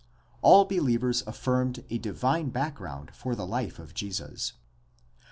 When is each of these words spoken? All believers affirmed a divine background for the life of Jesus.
All 0.41 0.65
believers 0.65 1.21
affirmed 1.27 1.85
a 1.91 1.99
divine 1.99 2.49
background 2.49 3.11
for 3.13 3.35
the 3.35 3.45
life 3.45 3.77
of 3.77 3.93
Jesus. 3.93 4.53